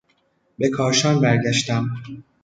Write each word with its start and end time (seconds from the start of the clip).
به 0.57 0.69
کاشان 0.69 1.19
برگشتم. 1.21 1.89